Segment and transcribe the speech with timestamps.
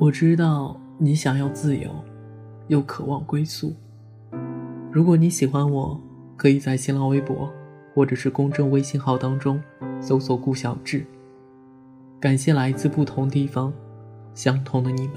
[0.00, 1.90] 我知道你想要自由，
[2.68, 3.74] 又渴望归宿。
[4.90, 6.00] 如果你喜欢我，
[6.38, 7.52] 可以在新浪微博
[7.94, 9.62] 或者是公众微信号当中
[10.00, 11.04] 搜索“顾小志”。
[12.18, 13.70] 感谢来自不同地方、
[14.32, 15.16] 相同的你们。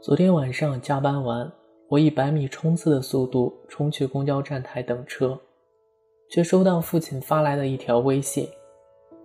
[0.00, 1.52] 昨天晚上加班完，
[1.88, 5.40] 我以百米冲刺的速度冲去公交站台等车，
[6.30, 8.46] 却收到父亲发来的一条微信。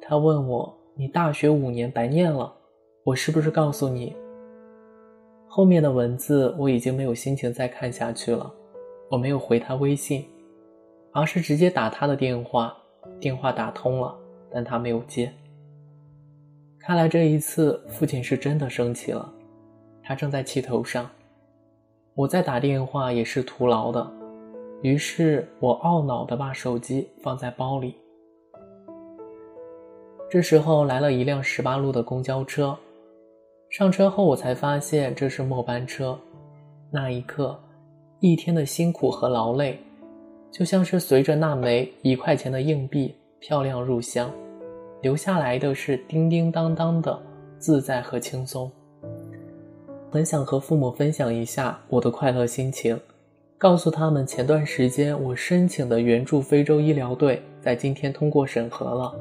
[0.02, 2.54] 他问我：“你大学五年白念了，
[3.04, 4.16] 我是不是告诉你？”
[5.48, 8.52] 后面的文字我已经没有心情再看下去了。
[9.10, 10.26] 我没有回他微信，
[11.12, 12.76] 而是直接打他的电话。
[13.20, 14.18] 电话打通了，
[14.50, 15.32] 但他没有接。
[16.80, 19.32] 看来这一次父亲是真的生气了。
[20.02, 21.10] 他正在气头上，
[22.16, 24.08] 我在打电话也是徒劳的，
[24.84, 27.96] 于是我懊恼地把手机放在包里。
[30.30, 32.78] 这时候来了一辆十八路的公交车，
[33.72, 36.16] 上车后我才发现这是末班车。
[36.92, 37.60] 那一刻，
[38.20, 39.80] 一天的辛苦和劳累，
[40.52, 44.32] 就像是随着那枚一块钱的硬币漂亮入箱，
[45.02, 47.20] 留下来的是叮叮当当的
[47.58, 48.72] 自在和轻松。
[50.14, 53.00] 很想和父母分享一下我的快乐心情，
[53.58, 59.12] 告诉他们前段时间我申请的援助非洲医疗队在今天通过审核了，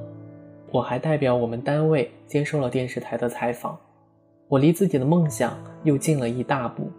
[0.71, 3.75] 我还代表我们单位接受了电视台的采访，
[4.49, 6.91] 我离自己的梦想又近了一大步。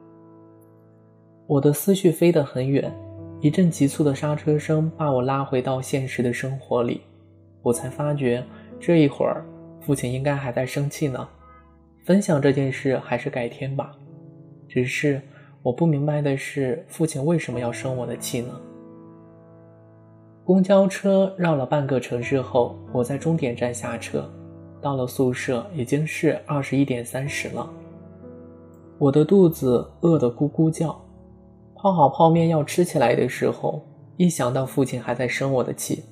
[1.46, 2.92] 我的思绪飞得很远，
[3.42, 7.02] 一阵急促的刹车声把我拉回到现实的生活里，
[7.62, 8.44] 我才发觉
[8.80, 9.46] 这一会儿
[9.82, 11.30] 父亲应该还在生气呢。
[12.04, 13.96] 分享这件事还是改天吧。
[14.68, 15.22] 只是
[15.62, 18.60] 我不明白的是，父亲为什么要生我的气呢？
[20.44, 24.30] 公交车绕了半个城市后，我在终点站下车，
[24.82, 27.70] 到了宿舍已经是二十一点三十了。
[28.98, 31.00] 我的肚子饿得咕咕叫，
[31.76, 33.82] 泡好泡面要吃起来的时候，
[34.18, 36.04] 一想到父亲还在生我的气，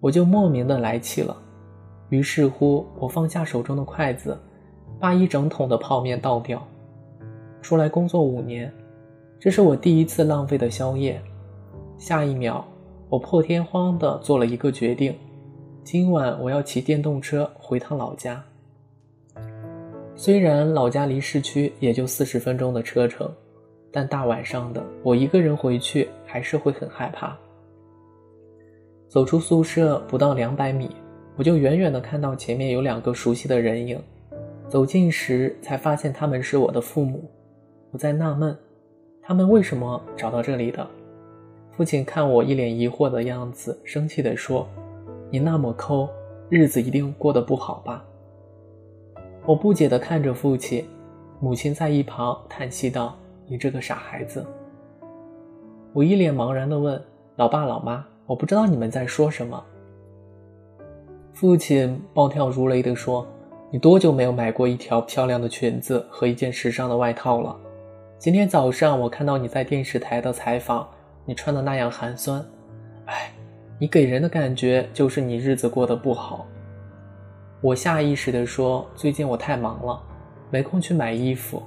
[0.00, 1.36] 我就莫名的来气了。
[2.08, 4.34] 于是乎，我放下手中的筷子。
[5.00, 6.66] 把一整桶的泡面倒掉。
[7.60, 8.72] 出来工作五年，
[9.38, 11.20] 这是我第一次浪费的宵夜。
[11.96, 12.62] 下一秒，
[13.08, 15.14] 我破天荒地做了一个决定：
[15.82, 18.42] 今晚我要骑电动车回趟老家。
[20.14, 23.30] 虽然老家离市区也就四十分钟的车程，
[23.92, 27.36] 但大晚上的我一个人回去还是会很害怕。
[29.08, 30.90] 走出宿舍不到两百米，
[31.36, 34.00] 我就远远地看到前面有两个熟悉的人影。
[34.68, 37.24] 走近时，才发现他们是我的父母。
[37.90, 38.54] 我在纳闷，
[39.22, 40.86] 他们为什么找到这里的？
[41.70, 44.68] 父亲看我一脸疑惑的样子，生气地说
[45.32, 46.06] ：“你那么抠，
[46.50, 48.04] 日子一定过得不好吧？”
[49.46, 50.84] 我不解地看着父亲，
[51.40, 53.16] 母亲在一旁叹息道
[53.48, 54.44] ：“你这个傻孩子。”
[55.94, 57.02] 我一脸茫然地问
[57.36, 59.64] ：“老爸老妈，我不知道你们在说什么。”
[61.32, 63.26] 父亲暴跳如雷地说。
[63.70, 67.54] 你多久没有买过一条漂亮的裙子和一件时尚的外套了？
[68.18, 70.88] 今天早上我看到你在电视台的采访，
[71.26, 72.42] 你穿的那样寒酸，
[73.04, 73.30] 哎，
[73.78, 76.46] 你给人的感觉就是你日子过得不好。
[77.60, 80.02] 我下意识地说：“最近我太忙了，
[80.48, 81.62] 没空去买衣服。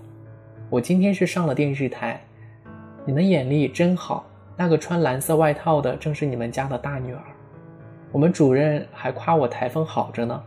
[0.71, 2.19] 我今天是上了电视台，
[3.05, 4.25] 你们眼力真好。
[4.57, 7.21] 那个穿蓝色外套的正是你们家的大女儿，
[8.11, 10.43] 我们主任还夸我台风好着呢。”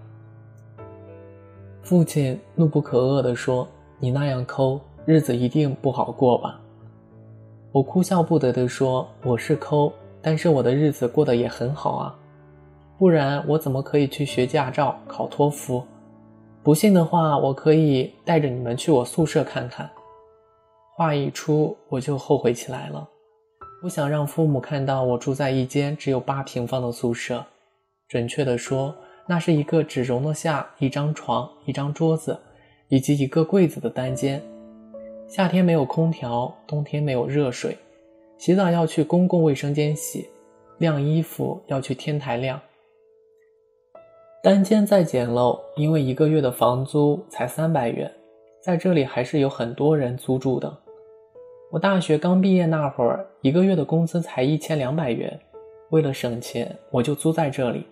[1.84, 3.69] 父亲怒不可遏地说
[4.00, 6.59] ：“你那样抠，日子一定不好过吧？”
[7.72, 9.93] 我哭笑不得地说：“我是抠，
[10.23, 12.19] 但是我的日子过得也很好啊，
[12.97, 15.84] 不然我怎么可以去学驾照、考托福？
[16.62, 19.91] 不信的话，我可以带着你们去我宿舍看看。”
[20.97, 23.06] 话一出，我就后悔起来了，
[23.82, 27.44] 不想让父母看到我住在一间只有八平方的宿舍，
[28.08, 28.94] 准确地说。
[29.26, 32.38] 那是一个只容得下一张床、一张桌子
[32.88, 34.43] 以及一个柜子的单间。
[35.26, 37.76] 夏天没有空调，冬天没有热水，
[38.37, 40.29] 洗澡要去公共卫生间洗，
[40.79, 42.61] 晾衣服要去天台晾。
[44.43, 48.12] 单间再简陋，因为一个月的房租才三百元，
[48.61, 50.70] 在这里还是有很多人租住的。
[51.70, 55.41] 我大学刚毕业那会儿，一个月的工资才一千两百元，
[55.88, 57.87] 为了省钱，我就租在这里。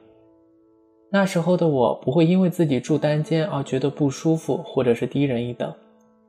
[1.14, 5.70] 那时候的我不会因为自己住单间而觉得不舒服，或者是低人一等。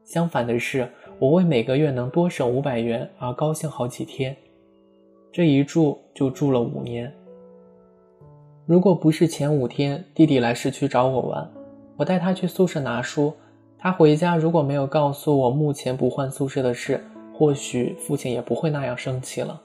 [0.03, 0.85] 相反的是，
[1.19, 4.35] 我为每个月能多省五百元而高兴好几天。
[5.31, 7.09] 这一住就住了五年。
[8.65, 11.49] 如果不是前五天弟弟来市区找我玩，
[11.95, 13.31] 我带他去宿舍拿书，
[13.77, 17.01] 他回家如果没有告诉我目前不换宿舍的事，
[17.33, 19.61] 或许父亲也不会那样生气了。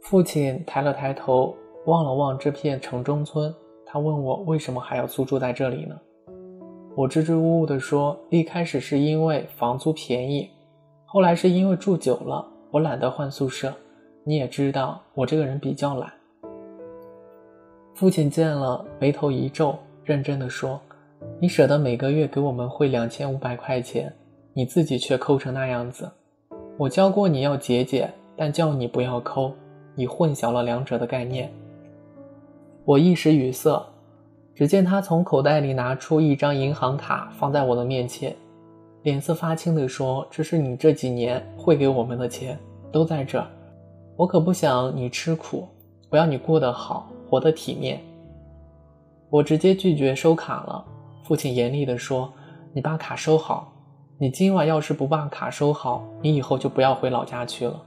[0.00, 3.54] 父亲抬了抬头，望了望这片城中村，
[3.96, 5.98] 他问我为什么还要租住在这里呢？
[6.94, 10.50] 我支支吾吾地说，一开始是因为房租便宜，
[11.06, 13.72] 后来是因为住久了，我懒得换宿舍。
[14.22, 16.12] 你也知道我这个人比较懒。
[17.94, 20.78] 父亲见了，眉头一皱，认真的说
[21.40, 24.12] ：“你舍得每个月给我们汇两千五百块钱，
[24.52, 26.06] 你自己却抠成那样子。
[26.76, 29.54] 我教过你要节俭，但叫你不要抠，
[29.94, 31.50] 你混淆了两者的概念。”
[32.86, 33.84] 我一时语塞，
[34.54, 38.32] 只见他从口袋里拿出一张银行卡，放在我的面前，
[39.02, 42.56] 脸色发青的说：“这是你这几年汇给我们的钱，
[42.92, 43.46] 都在这儿。”
[44.14, 45.66] 我可不想你吃苦，
[46.10, 48.00] 我要你过得好，活得体面。
[49.30, 50.84] 我直接拒绝收卡了。
[51.24, 52.32] 父亲严厉地说
[52.72, 53.72] ：“你把卡收好，
[54.16, 57.82] 你今晚要是不把卡收好，你以后就不要回老家去了。”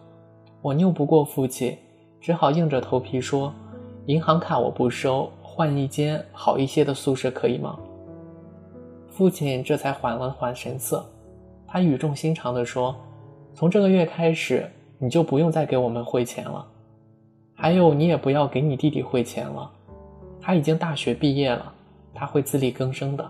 [0.62, 1.78] 我拗不过父亲，
[2.20, 3.54] 只好硬着头皮说
[4.06, 7.78] ：“银行卡我不收，换一间好一些的宿舍可以吗？”
[9.10, 11.06] 父亲这才缓了缓神色，
[11.68, 12.96] 他语重心长地说
[13.54, 14.70] ：“从这个月开始。”
[15.02, 16.68] 你就不用再给我们汇钱了，
[17.56, 19.72] 还有你也不要给你弟弟汇钱了，
[20.42, 21.74] 他已经大学毕业了，
[22.14, 23.26] 他会自力更生的。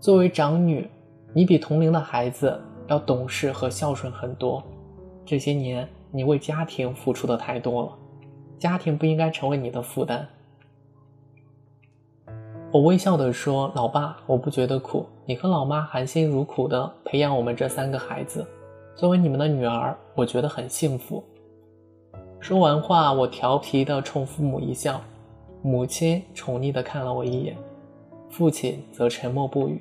[0.00, 0.88] 作为长女，
[1.34, 4.64] 你比同龄的孩子要懂事和孝顺很多。
[5.22, 7.92] 这些年你为家庭付出的太多了，
[8.58, 10.26] 家庭不应该成为你的负担。
[12.72, 18.44] 我微笑地说：“老爸，我不觉得苦，你和老妈含辛茹苦地培养我们这三个孩子。”
[18.96, 21.22] 作为你们的女儿，我觉得很幸福。
[22.40, 25.00] 说完话，我调皮地冲父母一笑，
[25.62, 27.56] 母亲宠溺地看了我一眼，
[28.28, 29.80] 父亲则沉默不语。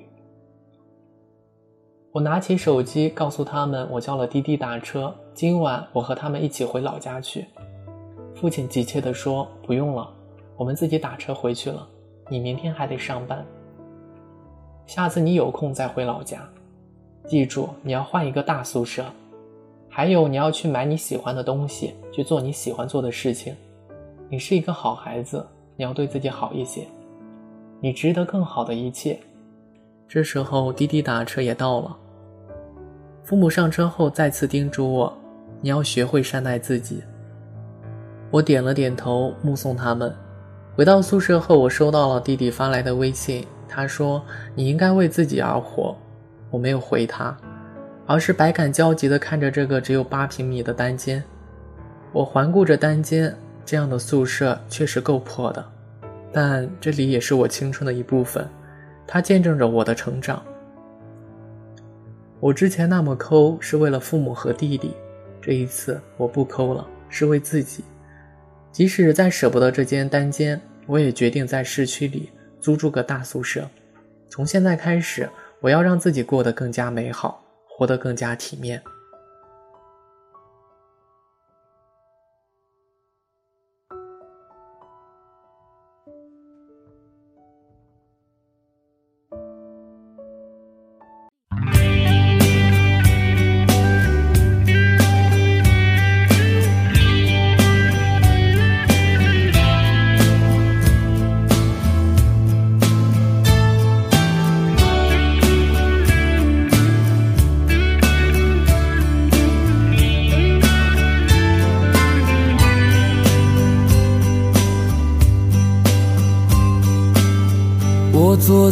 [2.12, 7.46] 我拿起手机，告诉他们我叫了滴滴打车，今晚我和他们一起回老家去。
[8.36, 10.10] 父亲急切地说：“不用了，
[10.58, 11.88] 我们自己打车回去了。
[12.30, 13.46] 你明天还得上班，
[14.86, 16.48] 下次你有空再回老家。”
[17.26, 19.06] 记住，你要换一个大宿舍，
[19.88, 23.56] 还有你要去买你喜欢的东西，去做你喜欢做的事情。
[24.30, 25.46] 你是一个好孩子，
[25.78, 26.86] 你要对自己好一些，
[27.80, 29.18] 你值得更好的一切。
[30.06, 31.96] 这时候滴滴打车也到了，
[33.24, 35.14] 父母上车后再次叮嘱我，
[35.62, 37.02] 你要学会善待自己。
[38.34, 40.12] 我点了点头，目送他们
[40.76, 44.26] 回到宿舍后，我收到了弟弟发来的微信，他说
[44.58, 45.96] ：“你应该为自己而活。”
[46.50, 47.38] 我没有回他，
[48.08, 51.24] 而是百感交集地看着这个只有八平米的单间。
[52.12, 53.32] 我环顾着单间，
[53.64, 55.64] 这样的宿舍确实够破的，
[56.32, 58.50] 但这里也是我青春的一部分，
[59.06, 60.42] 它见证着我的成长。
[62.40, 64.92] 我之前那么抠是为了父母和弟弟，
[65.40, 67.84] 这一次我不抠了，是为自己。
[68.74, 72.30] 即使再舍不得这间单间，我也决定在市区里
[72.60, 73.70] 租住个大宿舍。
[74.30, 75.30] 从现在开始。
[75.64, 78.84] 我要让自己过得更加美好，活得更加体面。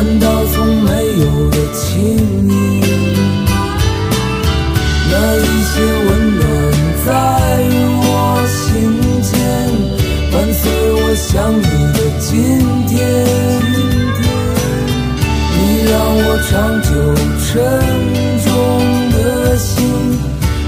[0.00, 1.92] 感到从没有的轻
[2.48, 2.54] 盈。
[5.10, 5.72] 那一些
[6.06, 6.42] 温暖
[7.04, 7.08] 在
[8.00, 8.08] 我
[8.48, 8.58] 心
[9.20, 9.30] 间，
[10.32, 12.32] 伴随我想你的今
[12.86, 12.96] 天。
[15.52, 16.88] 你让我长久
[17.44, 17.52] 沉
[18.46, 18.48] 重
[19.12, 19.18] 的
[19.58, 19.68] 心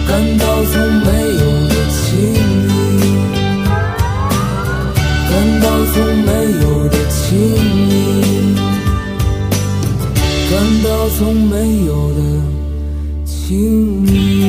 [0.07, 0.73] 感到从
[1.07, 1.09] 没
[1.41, 2.05] 有的情
[2.69, 2.71] 谊，
[5.31, 6.29] 感到从没
[6.61, 6.65] 有
[11.19, 12.21] 从没有的
[13.26, 14.42] 情谊。